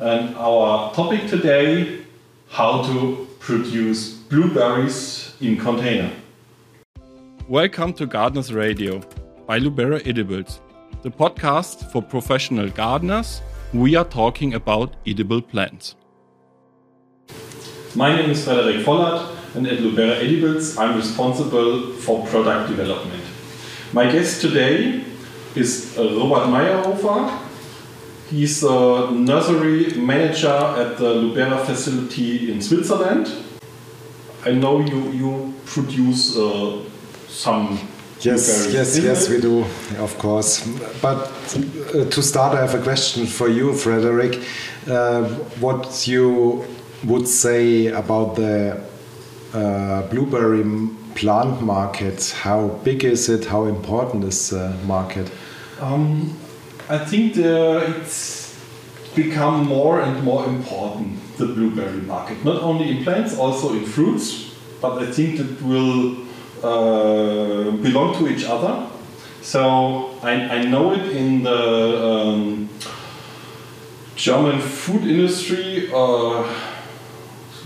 And 0.00 0.36
our 0.36 0.94
topic 0.94 1.26
today, 1.26 2.02
how 2.50 2.84
to 2.84 3.26
produce 3.40 4.12
blueberries 4.12 5.34
in 5.40 5.56
container. 5.56 6.12
Welcome 7.48 7.92
to 7.94 8.06
Gardeners 8.06 8.54
Radio 8.54 9.00
by 9.48 9.58
Lubera 9.58 10.00
Edibles, 10.06 10.60
the 11.02 11.10
podcast 11.10 11.90
for 11.90 12.00
professional 12.00 12.68
gardeners. 12.70 13.42
We 13.74 13.96
are 13.96 14.04
talking 14.04 14.54
about 14.54 14.94
edible 15.04 15.42
plants. 15.42 15.96
My 17.96 18.14
name 18.14 18.30
is 18.30 18.44
Frederik 18.44 18.86
Vollert, 18.86 19.34
and 19.56 19.66
at 19.66 19.80
Lubera 19.80 20.22
Edibles, 20.22 20.78
I'm 20.78 20.94
responsible 20.96 21.92
for 21.94 22.24
product 22.28 22.70
development. 22.70 23.24
My 23.92 24.08
guest 24.08 24.42
today 24.42 25.02
is 25.56 25.96
Robert 25.98 26.46
Meyerhofer. 26.46 27.47
He's 28.30 28.62
a 28.62 29.10
nursery 29.10 29.94
manager 29.94 30.48
at 30.48 30.98
the 30.98 31.14
Lubera 31.14 31.64
facility 31.64 32.52
in 32.52 32.60
Switzerland. 32.60 33.32
I 34.44 34.52
know 34.52 34.80
you, 34.80 35.10
you 35.12 35.54
produce 35.64 36.36
uh, 36.36 36.82
some 37.28 37.78
Yes, 38.20 38.68
yes, 38.72 38.98
yes, 38.98 39.28
we 39.28 39.40
do, 39.40 39.64
of 39.98 40.18
course. 40.18 40.66
But 41.00 41.30
uh, 41.94 42.04
to 42.04 42.20
start, 42.20 42.56
I 42.56 42.60
have 42.60 42.74
a 42.74 42.82
question 42.82 43.26
for 43.26 43.48
you, 43.48 43.72
Frederick. 43.74 44.42
Uh, 44.88 45.28
what 45.60 46.08
you 46.08 46.64
would 47.04 47.28
say 47.28 47.86
about 47.86 48.34
the 48.34 48.82
uh, 49.54 50.02
blueberry 50.08 50.64
plant 51.14 51.62
market? 51.62 52.34
How 52.42 52.68
big 52.82 53.04
is 53.04 53.28
it? 53.28 53.44
How 53.44 53.66
important 53.66 54.24
is 54.24 54.50
the 54.50 54.70
market? 54.84 55.30
Um, 55.80 56.36
I 56.90 56.98
think 56.98 57.34
the, 57.34 57.96
it's 57.98 58.56
become 59.14 59.66
more 59.66 60.00
and 60.00 60.22
more 60.22 60.46
important, 60.46 61.18
the 61.36 61.46
blueberry 61.46 62.00
market. 62.00 62.42
Not 62.44 62.62
only 62.62 62.90
in 62.90 63.04
plants, 63.04 63.36
also 63.36 63.74
in 63.74 63.84
fruits, 63.84 64.54
but 64.80 65.02
I 65.02 65.10
think 65.10 65.38
it 65.38 65.60
will 65.62 66.16
uh, 66.62 67.70
belong 67.72 68.14
to 68.18 68.28
each 68.28 68.44
other. 68.44 68.86
So 69.42 70.18
I, 70.22 70.32
I 70.32 70.62
know 70.64 70.92
it 70.92 71.06
in 71.16 71.42
the 71.42 72.04
um, 72.04 72.68
German 74.16 74.60
food 74.60 75.02
industry. 75.04 75.90
Uh, 75.92 76.42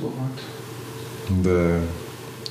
what? 0.00 1.30
In 1.30 1.42
the 1.42 1.86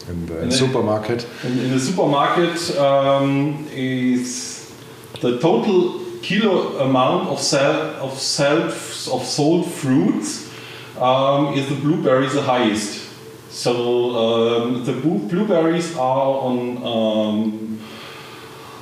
in 0.10 0.26
the 0.26 0.42
in 0.44 0.52
supermarket. 0.52 1.28
In, 1.44 1.60
in, 1.60 1.72
the 1.72 1.80
supermarket 1.80 2.78
um, 2.78 3.68
is 3.72 4.74
the 5.22 5.38
total 5.40 6.01
kilo 6.22 6.80
amount 6.80 7.30
of 7.30 7.40
sell 7.40 7.96
of 8.02 8.18
self 8.18 9.08
of 9.10 9.24
sold 9.26 9.72
fruits 9.72 10.52
um, 11.00 11.54
is 11.54 11.68
the 11.70 11.76
blueberries 11.76 12.34
the 12.34 12.42
highest. 12.42 13.10
So 13.50 14.16
um, 14.16 14.86
the 14.86 14.94
blueberries 14.94 15.98
are 15.98 16.32
on 16.48 16.78
um, 16.78 17.80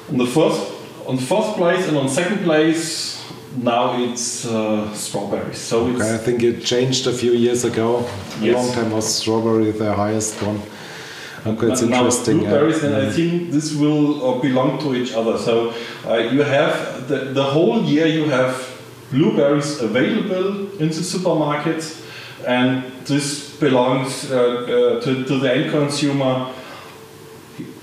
on 0.09 0.17
the 0.17 0.27
first 0.27 0.71
on 1.07 1.17
first 1.17 1.57
place 1.57 1.87
and 1.87 1.97
on 1.97 2.07
second 2.09 2.43
place. 2.43 3.17
Now 3.57 3.99
it's 3.99 4.45
uh, 4.45 4.93
strawberries. 4.93 5.57
So 5.57 5.87
okay, 5.87 6.13
I 6.13 6.17
think 6.17 6.43
it 6.43 6.63
changed 6.63 7.07
a 7.07 7.13
few 7.13 7.31
years 7.31 7.65
ago. 7.65 8.01
Yes. 8.39 8.53
A 8.53 8.57
long 8.57 8.71
time 8.73 8.91
was 8.91 9.11
strawberry 9.11 9.71
the 9.71 9.93
highest 9.93 10.39
one. 10.43 10.61
Okay, 11.45 11.67
it's 11.67 11.81
now 11.81 11.99
interesting. 11.99 12.39
Blueberries, 12.39 12.83
and 12.83 12.95
I 12.95 13.09
think 13.09 13.51
this 13.51 13.73
will 13.73 14.39
belong 14.39 14.79
to 14.79 14.95
each 14.95 15.13
other. 15.13 15.37
So 15.37 15.73
uh, 16.05 16.15
you 16.15 16.43
have 16.43 17.07
the, 17.07 17.31
the 17.33 17.43
whole 17.43 17.83
year 17.83 18.05
you 18.05 18.25
have 18.29 18.53
blueberries 19.11 19.79
available 19.81 20.69
in 20.79 20.89
the 20.89 21.01
supermarkets, 21.01 22.05
and 22.45 22.83
this 23.05 23.55
belongs 23.59 24.31
uh, 24.31 24.37
uh, 24.37 25.01
to, 25.01 25.23
to 25.25 25.39
the 25.39 25.53
end 25.53 25.71
consumer. 25.71 26.53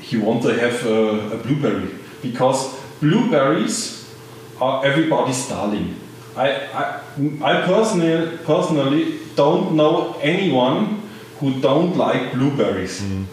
He 0.00 0.16
wants 0.16 0.46
to 0.46 0.54
have 0.54 0.86
a, 0.86 1.34
a 1.34 1.36
blueberry 1.38 1.94
because 2.22 2.78
blueberries 3.00 4.14
are 4.60 4.84
everybody's 4.84 5.48
darling. 5.48 5.96
I, 6.36 6.50
I, 6.50 7.00
I 7.42 7.66
personally, 7.66 8.36
personally 8.44 9.18
don't 9.34 9.74
know 9.74 10.16
anyone 10.20 11.02
who 11.38 11.60
don't 11.60 11.96
like 11.96 12.32
blueberries. 12.32 13.00
Mm. 13.00 13.24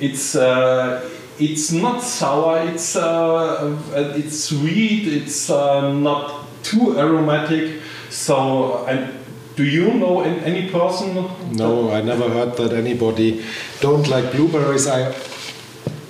It's 0.00 0.34
uh, 0.34 1.08
it's 1.38 1.72
not 1.72 2.02
sour. 2.02 2.66
It's 2.68 2.96
uh, 2.96 3.76
it's 4.16 4.44
sweet. 4.44 5.06
It's 5.08 5.50
uh, 5.50 5.92
not 5.92 6.46
too 6.62 6.98
aromatic. 6.98 7.82
So 8.10 8.84
and 8.86 9.14
do 9.56 9.64
you 9.64 9.92
know 9.94 10.22
any 10.22 10.70
person? 10.70 11.28
No, 11.52 11.90
I 11.90 12.00
never 12.00 12.28
heard 12.28 12.56
that 12.56 12.72
anybody 12.72 13.44
don't 13.80 14.08
like 14.08 14.32
blueberries. 14.32 14.86
I 14.86 15.14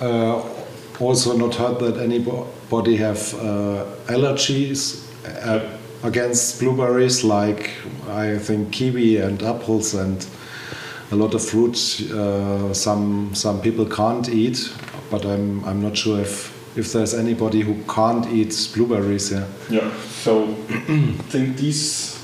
uh, 0.01 0.41
also 0.99 1.37
not 1.37 1.55
heard 1.55 1.79
that 1.79 1.97
anybody 1.97 2.95
have 2.97 3.33
uh, 3.35 3.85
allergies 4.07 5.05
uh, 5.45 5.59
against 6.03 6.59
blueberries, 6.59 7.23
like 7.23 7.69
I 8.07 8.37
think 8.37 8.71
kiwi 8.71 9.17
and 9.17 9.41
apples 9.43 9.93
and 9.93 10.25
a 11.11 11.15
lot 11.15 11.33
of 11.33 11.43
fruits. 11.43 12.01
Uh, 12.11 12.73
some 12.73 13.35
some 13.35 13.61
people 13.61 13.85
can't 13.85 14.29
eat, 14.29 14.71
but 15.09 15.25
I'm 15.25 15.63
I'm 15.65 15.81
not 15.81 15.97
sure 15.97 16.19
if 16.19 16.51
if 16.77 16.93
there's 16.93 17.13
anybody 17.13 17.61
who 17.61 17.75
can't 17.83 18.25
eat 18.31 18.69
blueberries. 18.73 19.31
Yeah. 19.31 19.45
Yeah. 19.69 19.91
So 20.23 20.55
I 20.69 21.13
think 21.29 21.57
these 21.57 22.17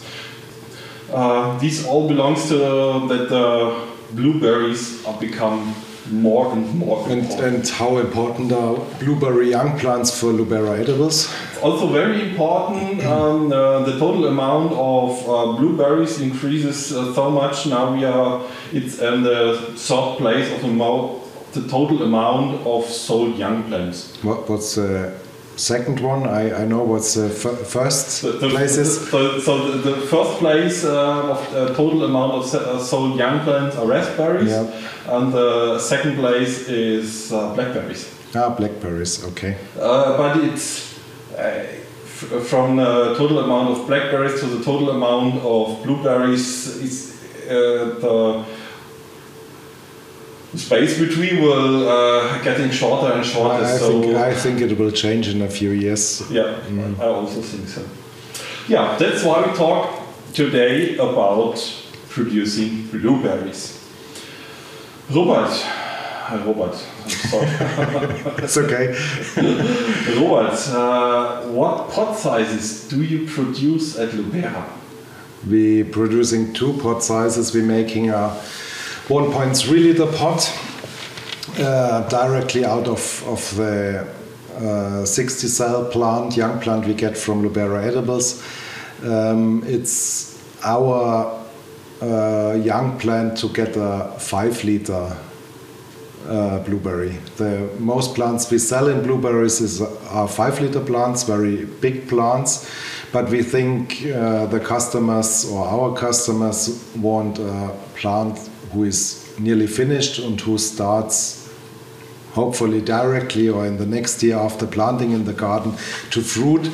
uh, 1.13 1.57
these 1.59 1.85
all 1.85 2.07
belongs 2.07 2.47
to 2.49 2.57
that 3.07 3.29
the 3.29 3.87
blueberries 4.13 5.05
are 5.05 5.19
become 5.19 5.75
more 6.12 6.51
and 6.53 6.73
more 6.75 7.09
and, 7.09 7.25
and 7.40 7.68
how 7.68 7.97
important 7.97 8.51
are 8.51 8.75
blueberry 9.00 9.50
young 9.50 9.78
plants 9.79 10.19
for 10.19 10.31
Lubera 10.34 10.79
edibles? 10.79 11.34
Also 11.62 11.88
very 11.88 12.29
important. 12.29 13.03
Um, 13.06 13.51
uh, 13.51 13.79
the 13.84 13.97
total 14.00 14.28
amount 14.28 14.73
of 14.73 15.29
uh, 15.29 15.57
blueberries 15.57 16.22
increases 16.22 16.91
uh, 16.91 17.13
so 17.13 17.29
much. 17.29 17.66
Now 17.66 17.94
we 17.94 18.06
are 18.06 18.41
it's 18.72 19.00
in 19.00 19.23
the 19.23 19.73
third 19.75 20.18
place 20.18 20.51
of 20.51 20.62
the, 20.62 21.59
the 21.59 21.68
total 21.68 22.03
amount 22.03 22.66
of 22.66 22.85
sold 22.85 23.38
young 23.38 23.63
plants. 23.63 24.22
What, 24.24 24.50
what's 24.50 24.75
the 24.75 25.13
second 25.57 26.00
one? 26.00 26.28
I, 26.28 26.63
I 26.63 26.66
know 26.66 26.84
what's 26.84 27.16
the 27.16 27.29
first 27.29 28.22
the, 28.22 28.31
the, 28.34 28.50
place 28.50 28.78
is. 28.78 29.09
So, 29.09 29.40
so 29.40 29.72
the, 29.72 29.91
the, 29.91 30.01
first 30.07 30.40
place 30.40 30.84
uh, 30.84 31.31
of 31.31 31.51
the 31.51 31.73
total 31.73 32.06
amount 32.06 32.34
of 32.34 32.53
uh, 32.53 32.79
sold 32.79 33.18
young 33.18 33.41
plants 33.41 33.75
are 33.75 33.88
raspberries, 33.88 34.50
yeah. 34.50 34.69
and 35.07 35.34
the 35.34 35.79
second 35.79 36.16
place 36.16 36.68
is 36.68 37.31
uh, 37.34 37.53
blackberries. 37.53 38.13
Ah, 38.35 38.50
blackberries. 38.50 39.23
Okay. 39.25 39.57
Uh, 39.79 40.18
but 40.18 40.38
it's 40.44 40.97
uh, 41.38 41.63
from 42.50 42.78
the 42.78 43.16
total 43.18 43.39
amount 43.39 43.69
of 43.69 43.88
blackberries 43.88 44.39
to 44.39 44.45
the 44.47 44.63
total 44.63 44.91
amount 44.91 45.35
of 45.44 45.84
blueberries. 45.84 46.78
It's 46.84 47.18
uh, 47.50 48.00
the 48.00 48.45
space 50.55 50.97
between 50.99 51.41
will 51.41 51.89
uh, 51.89 52.41
getting 52.43 52.71
shorter 52.71 53.13
and 53.13 53.25
shorter. 53.25 53.65
I, 53.65 53.77
so 53.77 54.01
think, 54.01 54.15
I 54.15 54.33
think 54.33 54.61
it 54.61 54.77
will 54.77 54.91
change 54.91 55.27
in 55.27 55.41
a 55.41 55.49
few 55.49 55.71
years. 55.71 56.23
Yeah, 56.31 56.59
mm. 56.67 56.99
I 56.99 57.05
also 57.05 57.41
think 57.41 57.67
so. 57.67 57.85
Yeah, 58.67 58.97
that's 58.97 59.23
why 59.23 59.45
we 59.45 59.53
talk 59.55 60.01
today 60.33 60.95
about 60.95 61.57
producing 62.09 62.87
blueberries. 62.87 63.73
Robert, 65.09 65.53
Hi 66.27 66.35
Robert, 66.43 66.75
sorry. 66.75 67.47
it's 68.43 68.57
okay. 68.57 68.87
Robert, 70.19 70.59
uh, 70.67 71.43
what 71.43 71.89
pot 71.91 72.17
sizes 72.17 72.85
do 72.89 73.01
you 73.01 73.25
produce 73.25 73.97
at 73.97 74.09
Lubera? 74.09 74.67
We 75.49 75.85
producing 75.85 76.51
two 76.53 76.73
pot 76.79 77.01
sizes. 77.01 77.53
We're 77.53 77.63
making 77.63 78.09
a 78.09 78.38
1.3 79.07 79.69
liter 79.69 80.06
pot 80.06 80.51
uh, 81.59 82.06
directly 82.09 82.65
out 82.65 82.89
of, 82.89 83.24
of 83.25 83.56
the 83.56 84.06
uh, 84.57 85.06
60 85.06 85.48
cell 85.48 85.86
plant, 85.86 86.36
young 86.36 86.59
plant 86.59 86.86
we 86.86 86.94
get 86.94 87.18
from 87.18 87.42
Lubera 87.42 87.86
Edibles. 87.86 88.44
Um, 89.01 89.63
it's 89.65 90.38
our 90.62 91.42
uh, 92.01 92.59
young 92.62 93.00
plant 93.00 93.38
to 93.38 93.48
get 93.48 93.77
a 93.77 94.13
5 94.19 94.63
liter 94.65 95.15
uh, 96.27 96.60
blueberry. 96.65 97.18
The 97.38 97.69
most 97.80 98.13
plants 98.13 98.51
we 98.51 98.57
sell 98.57 98.89
in 98.89 99.03
blueberries 99.03 99.62
is, 99.62 99.81
are 99.81 100.27
5 100.27 100.60
liter 100.60 100.81
plants, 100.81 101.24
very 101.24 101.63
big 101.63 102.10
plants, 102.10 102.69
but 103.13 103.30
we 103.30 103.42
think 103.42 104.06
uh, 104.07 104.48
the 104.48 104.60
customers 104.60 105.50
or 105.50 105.65
our 105.65 105.95
customers 105.95 106.94
want 106.98 107.39
a 107.39 107.74
plant 107.95 108.38
who 108.73 108.83
is 108.83 109.23
nearly 109.39 109.67
finished 109.67 110.19
and 110.19 110.39
who 110.41 110.57
starts 110.57 111.49
hopefully 112.33 112.81
directly 112.81 113.49
or 113.49 113.65
in 113.65 113.77
the 113.77 113.85
next 113.85 114.21
year 114.23 114.35
after 114.37 114.67
planting 114.67 115.11
in 115.11 115.25
the 115.25 115.33
garden 115.33 115.71
to 116.11 116.21
fruit. 116.21 116.69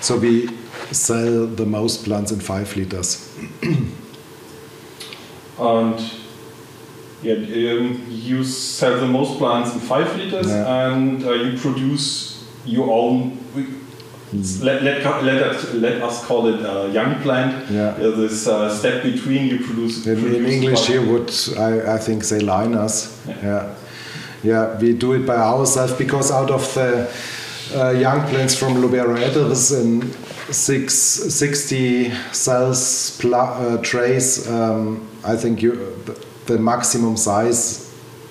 So 0.00 0.18
we 0.18 0.48
sell 0.90 1.46
the 1.46 1.66
most 1.66 2.04
plants 2.04 2.32
in 2.32 2.40
five 2.40 2.76
liters. 2.76 3.32
and 5.58 6.10
yeah, 7.22 7.34
um, 7.72 8.04
you 8.10 8.44
sell 8.44 9.00
the 9.00 9.06
most 9.06 9.38
plants 9.38 9.72
in 9.72 9.80
five 9.80 10.14
liters, 10.16 10.46
Yeah. 10.48 10.92
and 10.92 11.24
uh, 11.24 11.32
you 11.32 11.58
produce 11.58 12.44
your 12.66 12.90
own. 12.90 13.38
Let, 14.34 14.82
let, 14.82 15.04
let, 15.22 15.42
us, 15.42 15.74
let 15.74 16.02
us 16.02 16.24
call 16.24 16.48
it 16.48 16.60
a 16.60 16.90
young 16.90 17.20
plant. 17.22 17.70
Yeah. 17.70 17.90
Uh, 17.90 18.10
this 18.16 18.46
uh, 18.46 18.74
step 18.74 19.02
between 19.02 19.46
you 19.46 19.58
produce. 19.64 20.06
In, 20.06 20.34
in 20.34 20.46
English, 20.46 20.86
here 20.86 21.04
would 21.06 21.32
I, 21.56 21.94
I 21.94 21.98
think 21.98 22.24
say 22.24 22.40
liners. 22.40 23.20
Yeah, 23.26 23.74
yeah. 24.42 24.78
We 24.78 24.94
do 24.94 25.12
it 25.12 25.26
by 25.26 25.36
ourselves 25.36 25.92
because 25.92 26.30
out 26.32 26.50
of 26.50 26.74
the 26.74 27.10
uh, 27.74 27.90
young 27.90 28.26
plants 28.28 28.54
from 28.56 28.74
Lubera 28.74 29.18
Edibles 29.20 29.72
in 29.72 30.10
six, 30.50 30.94
60 30.94 32.10
cells 32.32 33.24
uh, 33.24 33.78
trays, 33.82 34.48
um, 34.48 35.08
I 35.24 35.36
think 35.36 35.62
you, 35.62 35.72
the, 36.04 36.26
the 36.46 36.58
maximum 36.58 37.16
size 37.16 37.83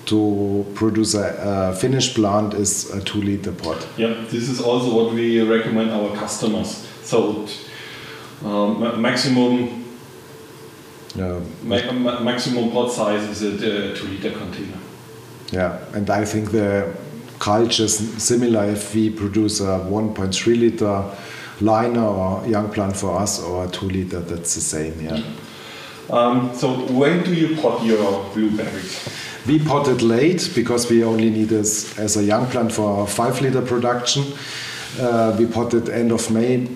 to 0.06 0.64
produce 0.74 1.14
a, 1.14 1.70
a 1.72 1.74
finished 1.76 2.14
plant 2.14 2.54
is 2.54 2.90
a 2.90 3.00
two 3.00 3.20
liter 3.22 3.52
pot. 3.52 3.86
Yeah, 3.96 4.14
this 4.30 4.48
is 4.48 4.60
also 4.60 4.94
what 4.94 5.14
we 5.14 5.40
recommend 5.42 5.90
our 5.90 6.14
customers. 6.16 6.86
So, 7.02 7.46
ma- 8.42 8.96
maximum 8.96 9.84
Yeah. 11.16 11.38
ma- 11.62 11.92
ma- 11.92 12.20
maximum 12.20 12.70
pot 12.70 12.90
size 12.90 13.22
is 13.30 13.42
a 13.42 13.52
uh, 13.92 13.94
two 13.96 14.08
liter 14.08 14.30
container. 14.30 14.78
Yeah, 15.52 15.78
and 15.94 16.10
I 16.10 16.24
think 16.24 16.50
the 16.50 16.92
culture 17.38 17.84
is 17.84 17.98
similar 18.22 18.64
if 18.70 18.94
we 18.94 19.10
produce 19.10 19.60
a 19.60 19.78
1.3 19.88 20.56
liter 20.60 21.04
liner 21.60 22.04
or 22.04 22.46
young 22.48 22.68
plant 22.70 22.96
for 22.96 23.20
us 23.22 23.40
or 23.40 23.64
a 23.64 23.68
2 23.68 23.86
liter, 23.88 24.20
that's 24.20 24.54
the 24.54 24.60
same, 24.60 25.00
yeah. 25.00 25.22
Um, 26.10 26.54
so 26.54 26.74
when 26.92 27.22
do 27.24 27.34
you 27.34 27.56
pot 27.56 27.84
your 27.84 28.24
blueberries? 28.34 29.08
We 29.46 29.58
pot 29.58 29.88
it 29.88 30.02
late 30.02 30.50
because 30.54 30.88
we 30.88 31.04
only 31.04 31.30
need 31.30 31.48
this 31.48 31.98
as 31.98 32.16
a 32.16 32.22
young 32.22 32.46
plant 32.46 32.72
for 32.72 33.06
5 33.06 33.40
liter 33.42 33.62
production. 33.62 34.24
Uh, 34.98 35.34
we 35.38 35.46
pot 35.46 35.74
it 35.74 35.88
end 35.88 36.12
of 36.12 36.30
May, 36.30 36.68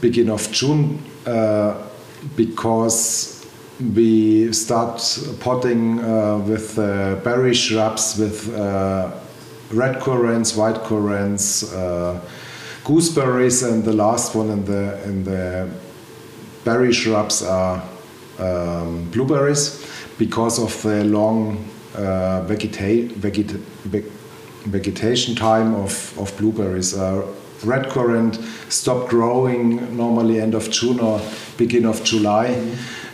beginning 0.00 0.32
of 0.32 0.50
June 0.52 1.02
uh, 1.26 1.74
because 2.36 3.44
we 3.94 4.52
start 4.52 5.00
potting 5.40 5.98
uh, 6.00 6.38
with 6.38 6.78
uh, 6.78 7.16
berry 7.24 7.54
shrubs, 7.54 8.18
with 8.18 8.54
uh, 8.54 9.10
red 9.72 10.00
currants, 10.00 10.54
white 10.54 10.82
currants, 10.84 11.72
uh, 11.72 12.20
gooseberries, 12.84 13.62
and 13.62 13.84
the 13.84 13.92
last 13.92 14.34
one 14.34 14.50
in 14.50 14.64
the 14.64 15.02
in 15.04 15.24
the 15.24 15.68
berry 16.64 16.92
shrubs 16.92 17.42
are 17.42 17.82
um, 18.38 19.08
blueberries 19.10 19.86
because 20.18 20.58
of 20.58 20.82
the 20.82 21.04
long 21.04 21.68
uh, 21.94 22.44
vegeta- 22.46 23.10
vegeta- 23.10 23.60
veg- 23.84 24.10
vegetation 24.64 25.34
time 25.34 25.74
of, 25.74 26.18
of 26.18 26.36
blueberries. 26.38 26.96
Uh, 26.96 27.26
red 27.64 27.88
currant 27.90 28.36
stop 28.68 29.08
growing 29.08 29.96
normally 29.96 30.40
end 30.40 30.54
of 30.54 30.70
June 30.70 30.98
or 31.00 31.20
beginning 31.56 31.88
of 31.88 32.02
July, 32.02 32.46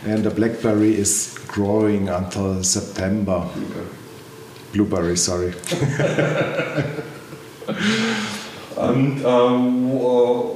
and 0.05 0.23
the 0.23 0.29
blackberry 0.29 0.95
is 0.95 1.37
growing 1.47 2.09
until 2.09 2.63
September. 2.63 3.47
Blueberry, 4.73 5.17
sorry. 5.17 5.53
And 8.77 9.25
um, 9.25 9.91
uh, 9.91 10.53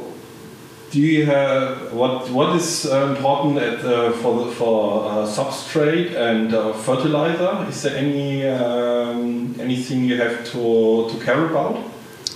do 0.94 1.00
you 1.00 1.26
have 1.26 1.92
what 1.92 2.30
what 2.30 2.56
is 2.56 2.86
uh, 2.86 3.08
important 3.08 3.58
at, 3.58 3.84
uh, 3.84 4.12
for 4.12 4.46
the, 4.46 4.52
for 4.52 5.06
uh, 5.06 5.26
substrate 5.26 6.14
and 6.16 6.54
uh, 6.54 6.72
fertilizer? 6.74 7.66
Is 7.68 7.82
there 7.82 7.98
any 7.98 8.48
um, 8.48 9.56
anything 9.60 10.06
you 10.06 10.18
have 10.22 10.46
to 10.52 11.10
to 11.10 11.26
care 11.26 11.46
about? 11.48 11.80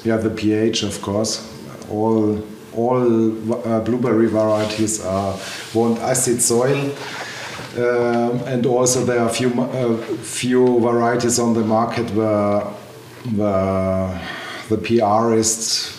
Yeah, 0.04 0.18
the 0.18 0.32
pH, 0.32 0.84
of 0.84 1.00
course. 1.04 1.48
All 1.92 2.42
all 2.74 3.06
uh, 3.54 3.80
blueberry 3.82 4.28
varieties 4.28 5.06
are 5.06 5.38
want 5.76 6.00
acid 6.00 6.42
soil, 6.42 6.92
um, 7.78 8.42
and 8.48 8.66
also 8.66 9.06
there 9.06 9.20
are 9.20 9.30
few 9.30 9.50
uh, 9.62 9.98
few 10.24 10.80
varieties 10.80 11.38
on 11.38 11.54
the 11.54 11.64
market 11.64 12.10
where 12.16 12.62
where 13.36 14.20
the 14.70 14.78
PR 14.78 15.34
is 15.36 15.97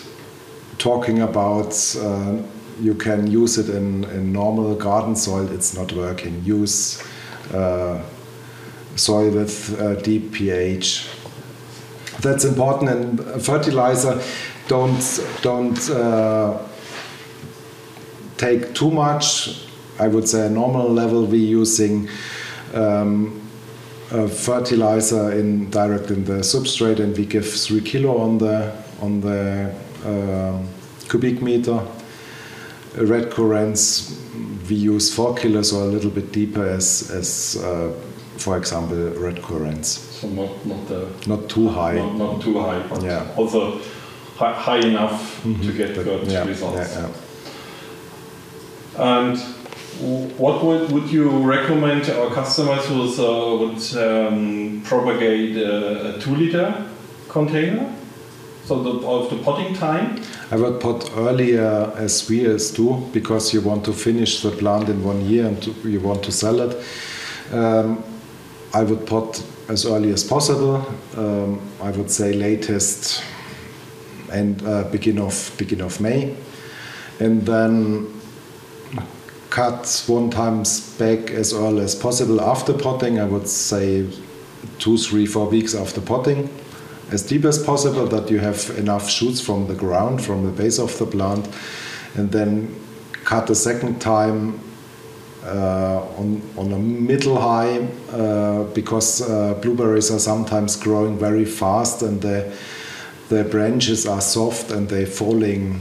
talking 0.79 1.21
about. 1.21 1.95
Uh, 1.95 2.41
you 2.81 2.95
can 2.95 3.27
use 3.27 3.57
it 3.57 3.69
in, 3.69 4.05
in 4.05 4.31
normal 4.31 4.73
garden 4.73 5.13
soil. 5.13 5.51
It's 5.51 5.75
not 5.75 5.91
working. 5.91 6.41
Use 6.45 7.03
uh, 7.53 8.01
soil 8.95 9.31
with 9.31 9.79
uh, 9.79 9.95
deep 9.95 10.31
pH 10.31 11.07
that's 12.21 12.43
important 12.43 12.89
and 12.89 13.41
fertilizer 13.41 14.21
don't 14.67 15.19
don't 15.41 15.89
uh, 15.89 16.57
take 18.37 18.73
too 18.73 18.91
much 18.91 19.65
i 19.99 20.07
would 20.07 20.27
say 20.27 20.45
a 20.47 20.49
normal 20.49 20.89
level 20.89 21.25
we 21.25 21.37
using 21.37 22.09
um, 22.73 23.41
fertilizer 24.09 25.31
in 25.31 25.69
direct 25.69 26.11
in 26.11 26.25
the 26.25 26.41
substrate 26.43 26.99
and 26.99 27.17
we 27.17 27.25
give 27.25 27.49
three 27.49 27.81
kilo 27.81 28.17
on 28.17 28.37
the 28.37 28.73
on 29.01 29.21
the 29.21 29.73
uh, 30.05 30.57
cubic 31.09 31.41
meter 31.41 31.79
red 32.97 33.29
currants 33.31 34.15
we 34.69 34.75
use 34.75 35.13
four 35.13 35.35
kilos 35.35 35.73
or 35.73 35.83
a 35.83 35.87
little 35.87 36.11
bit 36.11 36.31
deeper 36.31 36.65
as 36.67 37.09
as 37.11 37.57
uh, 37.63 37.91
for 38.37 38.57
example 38.57 38.97
red 39.19 39.41
currants 39.41 39.87
So 40.19 40.27
not 40.27 40.65
not 40.65 40.87
the 40.87 41.07
not 41.27 41.49
too 41.49 41.67
high 41.69 41.95
not, 41.95 42.15
not 42.17 42.41
too 42.41 42.59
high, 42.59 42.79
but 42.89 43.01
Yeah. 43.03 43.25
also 43.37 43.79
high, 44.37 44.53
high 44.53 44.79
enough 44.87 45.41
to 45.43 45.71
get 45.73 45.95
good 45.95 46.27
yeah, 46.27 46.45
results. 46.47 46.95
yeah. 46.95 47.09
And 48.97 49.37
what 50.37 50.63
would, 50.63 50.91
would 50.91 51.09
you 51.11 51.29
recommend 51.43 52.03
to 52.05 52.21
our 52.21 52.33
customers 52.33 52.85
who 52.85 53.01
uh, 53.01 53.57
would 53.57 53.81
um, 53.97 54.81
propagate 54.85 55.57
a, 55.57 56.15
a 56.15 56.19
two 56.19 56.35
liter 56.35 56.73
container? 57.27 57.85
So 58.69 58.83
the, 58.83 59.07
of 59.07 59.31
the 59.31 59.37
potting 59.37 59.73
time? 59.73 60.21
I 60.51 60.55
would 60.55 60.79
pot 60.79 61.09
earlier 61.17 61.91
as 61.97 62.29
we 62.29 62.45
as 62.45 62.69
do 62.69 63.03
because 63.11 63.51
you 63.51 63.61
want 63.61 63.83
to 63.85 63.93
finish 63.93 64.43
the 64.43 64.51
plant 64.51 64.89
in 64.89 65.03
one 65.03 65.25
year 65.25 65.47
and 65.47 65.65
you 65.83 65.99
want 65.99 66.21
to 66.25 66.31
sell 66.31 66.59
it. 66.61 66.85
Um, 67.51 68.03
I 68.71 68.83
would 68.83 69.07
pot 69.07 69.43
as 69.69 69.87
early 69.87 70.11
as 70.11 70.23
possible. 70.23 70.85
Um, 71.17 71.59
I 71.81 71.89
would 71.89 72.11
say 72.11 72.33
latest 72.33 73.23
and 74.31 74.63
uh, 74.63 74.83
begin 74.91 75.17
of 75.17 75.51
begin 75.57 75.81
of 75.81 75.99
May, 75.99 76.35
and 77.19 77.41
then 77.47 78.21
cut 79.49 80.03
one 80.05 80.29
times 80.29 80.95
back 80.99 81.31
as 81.31 81.53
early 81.53 81.81
as 81.81 81.95
possible 81.95 82.39
after 82.39 82.73
potting. 82.73 83.19
I 83.19 83.25
would 83.25 83.47
say 83.47 84.05
two, 84.77 84.95
three, 84.95 85.25
four 85.25 85.49
weeks 85.49 85.73
after 85.73 86.01
potting, 86.01 86.49
as 87.11 87.23
deep 87.23 87.45
as 87.45 87.61
possible 87.63 88.05
that 88.07 88.29
you 88.29 88.39
have 88.39 88.69
enough 88.77 89.09
shoots 89.09 89.41
from 89.41 89.67
the 89.67 89.75
ground, 89.75 90.23
from 90.23 90.45
the 90.45 90.51
base 90.51 90.79
of 90.79 90.97
the 90.99 91.05
plant, 91.05 91.47
and 92.15 92.31
then 92.31 92.75
cut 93.23 93.49
a 93.49 93.55
second 93.55 93.99
time 93.99 94.59
uh, 95.43 96.05
on, 96.17 96.41
on 96.57 96.71
a 96.73 96.77
middle 96.77 97.39
high 97.39 97.77
uh, 98.11 98.63
because 98.73 99.21
uh, 99.21 99.53
blueberries 99.61 100.11
are 100.11 100.19
sometimes 100.19 100.75
growing 100.75 101.17
very 101.17 101.45
fast 101.45 102.01
and 102.01 102.21
the, 102.21 102.53
the 103.29 103.43
branches 103.45 104.05
are 104.05 104.21
soft 104.21 104.71
and 104.71 104.89
they're 104.89 105.05
falling 105.05 105.79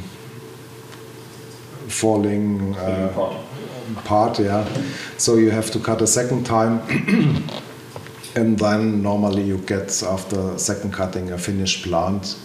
falling 1.88 2.76
uh, 2.76 3.11
Pot. 3.14 4.04
part 4.04 4.38
yeah 4.38 4.68
so 5.16 5.37
you 5.37 5.50
have 5.50 5.70
to 5.70 5.78
cut 5.80 6.02
a 6.02 6.06
second 6.06 6.44
time 6.44 6.80
and 8.35 8.58
then 8.58 9.02
normally 9.02 9.42
you 9.42 9.58
get 9.58 10.02
after 10.02 10.58
second 10.58 10.92
cutting 10.92 11.30
a 11.32 11.38
finished 11.38 11.85
plant 11.85 12.37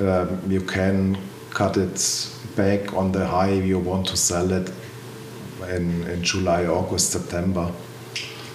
um, 0.00 0.40
you 0.48 0.60
can 0.60 1.16
cut 1.50 1.76
it 1.76 2.28
back 2.54 2.94
on 2.94 3.12
the 3.12 3.26
high 3.26 3.52
you 3.52 3.78
want 3.78 4.06
to 4.06 4.16
sell 4.16 4.52
it 4.52 4.70
in, 5.70 6.06
in 6.08 6.22
July, 6.22 6.66
August, 6.66 7.10
September. 7.10 7.72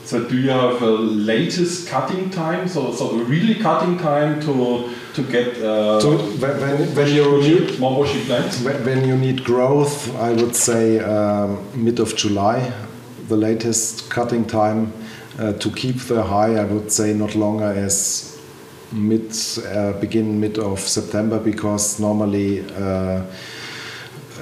So 0.04 0.28
do 0.28 0.38
you 0.38 0.50
have 0.50 0.82
a 0.82 0.92
latest 0.92 1.88
cutting 1.88 2.30
time? 2.30 2.68
So, 2.68 2.94
so 2.94 3.14
really 3.14 3.56
cutting 3.56 3.98
time 3.98 4.42
to 4.42 4.90
to 5.14 5.24
get 5.24 5.58
uh, 5.58 6.00
So 6.00 6.18
when, 6.18 6.60
when, 6.62 6.96
when 6.96 7.08
you 7.14 7.42
need 7.42 7.80
more 7.80 8.04
bushy 8.04 8.24
plants? 8.26 8.62
when 8.62 8.84
when 8.86 9.08
you 9.08 9.16
need 9.16 9.44
growth, 9.44 10.14
I 10.18 10.34
would 10.34 10.56
say 10.56 11.00
um, 11.00 11.60
mid 11.74 12.00
of 12.00 12.16
July, 12.16 12.74
the 13.30 13.38
latest 13.38 14.10
cutting 14.10 14.46
time. 14.46 14.92
Uh, 15.42 15.54
to 15.54 15.72
keep 15.72 15.96
the 16.02 16.22
high, 16.22 16.56
I 16.56 16.66
would 16.66 16.92
say 16.92 17.16
not 17.16 17.34
longer 17.34 17.66
as 17.66 18.40
mid 18.92 19.36
uh, 19.66 19.94
begin 19.94 20.40
mid 20.40 20.60
of 20.60 20.80
September 20.80 21.40
because 21.40 22.00
normally 22.00 22.64
uh, 22.76 23.24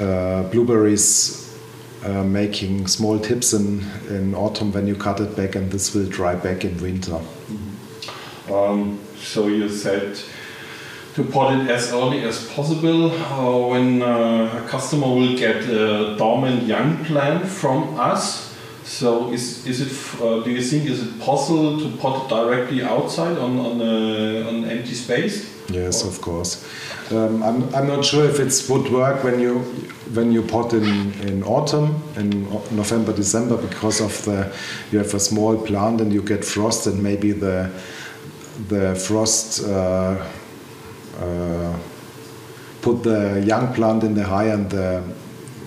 uh, 0.01 0.43
blueberries 0.51 1.57
uh, 2.03 2.25
making 2.25 2.87
small 2.87 3.17
tips 3.17 3.53
in, 3.53 3.79
in 4.09 4.35
autumn 4.35 4.73
when 4.73 4.87
you 4.87 4.95
cut 4.95 5.21
it 5.21 5.37
back, 5.37 5.55
and 5.55 5.71
this 5.71 5.95
will 5.95 6.09
dry 6.09 6.35
back 6.35 6.65
in 6.65 6.75
winter. 6.81 7.21
Um, 8.51 8.99
so 9.17 9.47
you 9.47 9.69
said 9.69 10.19
to 11.15 11.23
pot 11.23 11.61
it 11.61 11.69
as 11.69 11.93
early 11.93 12.25
as 12.25 12.45
possible 12.49 13.11
uh, 13.11 13.67
when 13.69 14.01
uh, 14.01 14.63
a 14.65 14.67
customer 14.67 15.07
will 15.07 15.37
get 15.37 15.63
a 15.69 16.17
dormant 16.17 16.63
young 16.63 17.05
plant 17.05 17.47
from 17.47 17.97
us. 17.97 18.48
So 18.89 19.31
is, 19.31 19.67
is 19.67 19.81
it 19.81 20.21
uh, 20.21 20.41
do 20.43 20.49
you 20.49 20.63
think 20.63 20.89
is 20.89 20.99
it 21.05 21.19
possible 21.19 21.79
to 21.79 21.95
pot 21.97 22.25
it 22.25 22.29
directly 22.29 22.81
outside 22.81 23.37
on 23.37 23.59
on, 23.59 23.79
a, 23.81 24.41
on 24.49 24.65
empty 24.65 24.95
space? 24.95 25.47
Yes, 25.69 26.03
of 26.03 26.19
course. 26.21 26.65
Um, 27.11 27.43
I'm, 27.43 27.75
I'm 27.75 27.87
not 27.87 28.03
sure 28.03 28.25
if 28.25 28.39
it 28.39 28.51
would 28.67 28.91
work 28.91 29.23
when 29.23 29.39
you 29.39 29.59
when 30.15 30.31
you 30.31 30.41
pot 30.41 30.73
in, 30.73 31.13
in 31.21 31.43
autumn 31.43 32.01
in 32.17 32.49
November 32.71 33.13
December 33.13 33.57
because 33.57 34.01
of 34.01 34.25
the 34.25 34.51
you 34.91 34.97
have 34.97 35.13
a 35.13 35.19
small 35.19 35.55
plant 35.55 36.01
and 36.01 36.11
you 36.11 36.23
get 36.23 36.43
frost 36.43 36.87
and 36.87 37.03
maybe 37.03 37.31
the 37.31 37.69
the 38.69 38.95
frost 38.95 39.63
uh, 39.65 40.17
uh, 41.19 41.77
put 42.81 43.03
the 43.03 43.43
young 43.45 43.71
plant 43.75 44.03
in 44.03 44.15
the 44.15 44.23
high 44.23 44.47
and 44.47 44.71
the, 44.71 45.03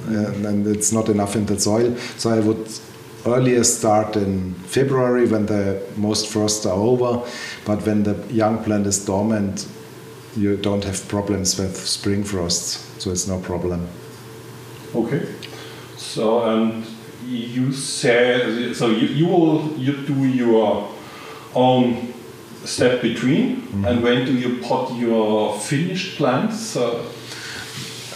uh, 0.08 0.48
and 0.48 0.66
it's 0.66 0.90
not 0.92 1.08
enough 1.08 1.36
in 1.36 1.46
the 1.46 1.58
soil. 1.58 1.96
So 2.18 2.30
I 2.30 2.40
would 2.40 2.68
earlier 3.26 3.64
start 3.64 4.16
in 4.16 4.54
February 4.54 5.26
when 5.26 5.46
the 5.46 5.82
most 5.96 6.28
frosts 6.28 6.66
are 6.66 6.76
over, 6.76 7.22
but 7.64 7.84
when 7.86 8.02
the 8.02 8.14
young 8.32 8.62
plant 8.64 8.86
is 8.86 9.04
dormant, 9.04 9.66
you 10.36 10.56
don't 10.56 10.84
have 10.84 11.06
problems 11.08 11.58
with 11.58 11.76
spring 11.76 12.24
frosts, 12.24 12.86
so 12.98 13.10
it's 13.10 13.28
no 13.28 13.38
problem. 13.38 13.86
Okay. 14.94 15.26
So 15.96 16.44
and 16.44 16.84
you 17.26 17.72
say 17.72 18.72
so 18.74 18.88
you, 18.88 19.06
you 19.06 19.26
will 19.26 19.72
you 19.76 19.96
do 20.06 20.24
your 20.24 20.88
own 21.54 22.12
step 22.64 23.02
between 23.02 23.56
mm-hmm. 23.56 23.84
and 23.84 24.02
when 24.02 24.24
do 24.24 24.34
you 24.34 24.60
pot 24.62 24.94
your 24.96 25.58
finished 25.58 26.16
plants? 26.16 26.76
Uh, 26.76 27.04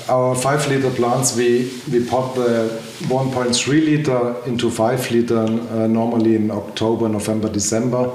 our 0.09 0.35
5 0.35 0.69
liter 0.69 0.91
plants, 0.91 1.37
we, 1.37 1.71
we 1.91 2.05
pot 2.05 2.35
the 2.35 2.69
1.3 3.09 3.67
liter 3.85 4.37
into 4.47 4.71
5 4.71 5.11
liter 5.11 5.39
uh, 5.39 5.87
normally 5.87 6.37
in 6.37 6.51
October, 6.51 7.09
November, 7.09 7.49
December 7.49 8.11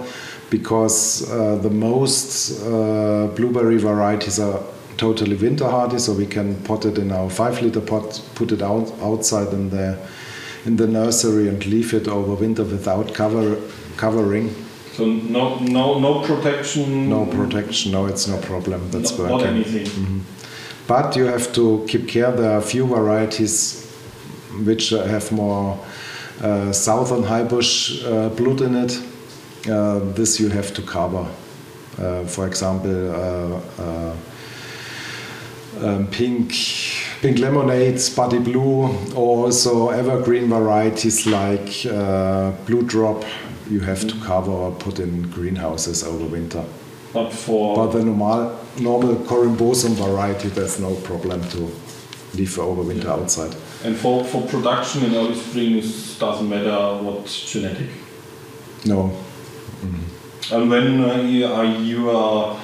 because 0.52 1.32
uh, 1.32 1.56
the 1.56 1.70
most 1.70 2.62
uh, 2.62 3.28
blueberry 3.36 3.78
varieties 3.78 4.38
are 4.40 4.62
totally 4.98 5.36
winter 5.36 5.68
hardy, 5.68 5.98
so 5.98 6.14
we 6.14 6.28
can 6.28 6.56
pot 6.64 6.86
it 6.86 6.98
in 6.98 7.12
our 7.12 7.30
5 7.30 7.62
liter 7.62 7.82
pot, 7.82 8.22
put 8.36 8.52
it 8.52 8.62
out 8.62 8.92
outside 9.02 9.52
in 9.54 9.70
the 9.70 9.98
in 10.66 10.76
the 10.76 10.86
nursery 10.86 11.48
and 11.48 11.66
leave 11.66 11.92
it 11.94 12.08
over 12.08 12.36
winter 12.36 12.64
without 12.64 13.14
cover 13.14 13.58
covering. 13.98 14.54
So 14.94 15.06
no 15.06 15.58
no 15.60 16.00
no 16.00 16.22
protection. 16.22 17.10
No 17.10 17.26
protection. 17.26 17.94
No, 17.94 18.06
it's 18.06 18.28
no 18.28 18.38
problem. 18.38 18.92
That's 18.92 19.18
no, 19.18 19.24
working. 19.24 19.38
Not 19.38 19.48
anything. 19.48 19.88
Mm 19.88 20.06
-hmm. 20.06 20.41
But 20.92 21.16
you 21.16 21.24
have 21.28 21.54
to 21.54 21.86
keep 21.88 22.10
care. 22.10 22.34
There 22.34 22.52
are 22.52 22.62
few 22.62 22.86
varieties 22.86 23.90
which 24.66 24.90
have 24.90 25.32
more 25.32 25.80
uh, 26.42 26.74
southern 26.74 27.24
high 27.24 27.46
bush 27.46 28.04
uh, 28.04 28.28
blood 28.28 28.60
in 28.60 28.76
it. 28.76 29.00
Uh, 29.70 30.00
this 30.14 30.38
you 30.38 30.50
have 30.50 30.74
to 30.74 30.82
cover. 30.82 31.26
Uh, 31.98 32.26
for 32.26 32.46
example, 32.46 32.92
uh, 33.10 33.62
uh, 33.82 34.16
um, 35.80 36.08
pink 36.08 36.52
pink 37.22 37.40
lemonade, 37.40 37.98
Spotty 37.98 38.40
Blue, 38.40 38.90
or 39.16 39.46
also 39.46 39.92
evergreen 39.92 40.50
varieties 40.50 41.26
like 41.26 41.84
Blue 42.66 42.82
Drop. 42.82 43.24
You 43.70 43.80
have 43.80 44.06
to 44.10 44.16
cover 44.26 44.52
or 44.52 44.72
put 44.74 45.00
in 45.00 45.30
greenhouses 45.30 46.04
over 46.04 46.26
winter. 46.26 46.66
But 47.14 47.32
for 47.32 47.76
but 47.76 47.92
the 47.92 48.04
normal 48.06 48.58
normal 48.80 49.16
Corymbosum 49.16 49.96
variety, 49.96 50.50
there's 50.50 50.80
no 50.80 50.96
problem 50.96 51.42
to 51.50 51.70
leave 52.36 52.58
over 52.60 52.82
winter 52.82 53.08
yeah. 53.08 53.14
outside. 53.14 53.56
And 53.84 53.98
for, 53.98 54.24
for 54.24 54.42
production 54.48 55.04
in 55.04 55.16
early 55.16 55.36
spring, 55.36 55.78
it 55.78 56.20
doesn't 56.20 56.48
matter 56.48 57.04
what 57.04 57.26
genetic. 57.26 57.90
No. 58.86 59.04
Mm 59.04 59.94
-hmm. 59.94 60.56
And 60.56 60.70
when 60.70 61.04
uh, 61.04 61.58
are 61.58 61.66
your 61.66 62.56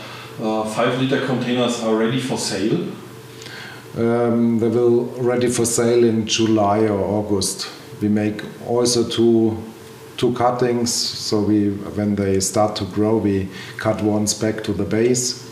uh, 0.42 0.66
five 0.66 1.00
liter 1.00 1.25
containers 1.25 1.84
are 1.84 1.96
ready 1.96 2.20
for 2.20 2.38
sale? 2.38 2.77
Um, 3.98 4.60
they 4.60 4.70
will 4.70 5.06
ready 5.18 5.50
for 5.50 5.66
sale 5.66 6.08
in 6.08 6.25
July 6.27 6.88
or 6.88 7.00
August. 7.00 7.68
We 8.01 8.10
make 8.10 8.44
also 8.68 9.04
two 9.04 9.58
two 10.18 10.34
cuttings. 10.34 10.94
So 10.94 11.42
we, 11.42 11.70
when 11.70 12.16
they 12.16 12.40
start 12.40 12.76
to 12.78 12.86
grow, 12.86 13.18
we 13.18 13.50
cut 13.78 14.02
ones 14.02 14.34
back 14.34 14.64
to 14.66 14.74
the 14.74 14.84
base, 14.84 15.48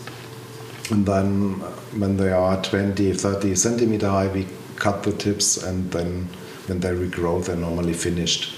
and 0.90 1.06
then 1.06 1.54
when 1.98 2.16
they 2.16 2.30
are 2.30 2.62
20, 2.62 3.12
30 3.12 3.54
centimeter 3.54 4.08
high, 4.08 4.28
we 4.28 4.46
cut 4.76 5.02
the 5.02 5.12
tips, 5.12 5.62
and 5.62 5.90
then 5.90 6.28
when 6.66 6.80
they 6.80 6.90
regrow, 6.90 7.44
they're 7.44 7.56
normally 7.56 7.94
finished. 7.94 8.54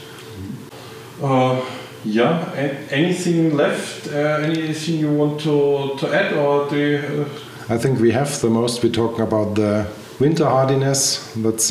Uh, 1.22 1.64
yeah. 2.04 2.52
anything 2.90 3.56
left? 3.56 4.08
Uh, 4.08 4.40
anything 4.42 4.98
you 4.98 5.12
want 5.12 5.40
to 5.40 5.96
to 5.98 6.14
add, 6.14 6.32
or 6.32 6.68
do 6.70 6.76
you? 6.76 6.98
Uh... 6.98 7.74
I 7.74 7.76
think 7.76 8.00
we 8.00 8.12
have 8.12 8.40
the 8.40 8.48
most. 8.48 8.82
We're 8.82 8.92
talking 8.92 9.20
about 9.20 9.54
the 9.54 9.86
winter 10.20 10.46
hardiness. 10.46 11.32
That's 11.34 11.70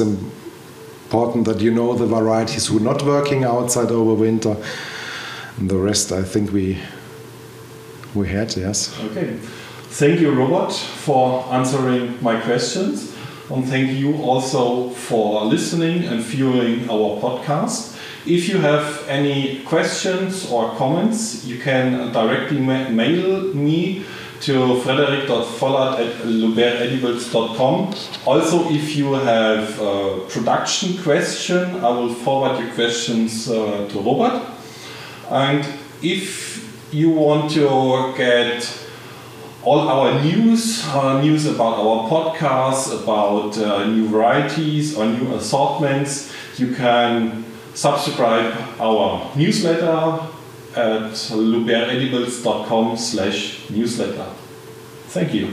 important 1.07 1.45
that 1.45 1.61
you 1.61 1.71
know 1.71 1.95
the 1.95 2.05
varieties 2.05 2.67
who 2.67 2.77
are 2.77 2.81
not 2.93 3.01
working 3.03 3.45
outside 3.45 3.91
over 3.91 4.13
winter. 4.13 4.57
And 5.57 5.69
the 5.69 5.77
rest, 5.77 6.11
I 6.11 6.21
think 6.21 6.51
we 6.51 6.77
we 8.13 8.27
had, 8.27 8.55
yes. 8.57 8.93
Okay. 9.05 9.37
Thank 9.89 10.19
you, 10.19 10.31
Robert, 10.31 10.73
for 10.73 11.45
answering 11.53 12.21
my 12.21 12.39
questions. 12.41 13.15
And 13.49 13.65
thank 13.65 13.91
you 13.91 14.17
also 14.21 14.89
for 14.89 15.45
listening 15.45 16.03
and 16.03 16.21
viewing 16.21 16.89
our 16.89 17.21
podcast. 17.21 17.95
If 18.25 18.49
you 18.49 18.57
have 18.57 19.07
any 19.07 19.63
questions 19.63 20.51
or 20.51 20.75
comments, 20.75 21.45
you 21.45 21.57
can 21.59 22.11
directly 22.11 22.59
ma 22.59 22.89
mail 22.89 23.53
me 23.53 24.03
to 24.41 24.75
luberaedibles.com. 26.23 27.93
Also, 28.25 28.69
if 28.69 28.95
you 28.95 29.13
have 29.13 29.79
a 29.79 30.19
production 30.29 30.97
question, 31.03 31.75
I 31.83 31.89
will 31.89 32.13
forward 32.13 32.59
your 32.59 32.73
questions 32.73 33.49
uh, 33.49 33.87
to 33.89 33.99
Robert. 33.99 34.41
And 35.29 35.65
if 36.01 36.93
you 36.93 37.09
want 37.09 37.51
to 37.51 38.13
get 38.15 38.69
all 39.63 39.89
our 39.89 40.21
news, 40.23 40.85
uh, 40.87 41.21
news 41.21 41.45
about 41.45 41.77
our 41.79 42.09
podcasts, 42.09 43.03
about 43.03 43.57
uh, 43.57 43.85
new 43.85 44.07
varieties 44.07 44.95
or 44.95 45.05
new 45.05 45.33
assortments, 45.35 46.31
you 46.57 46.73
can 46.73 47.43
subscribe 47.73 48.55
our 48.79 49.29
newsletter 49.35 50.19
at 50.77 51.11
luberaedibles.com 51.11 52.97
slash 52.97 53.69
newsletter. 53.69 54.25
Thank 55.07 55.33
you. 55.33 55.47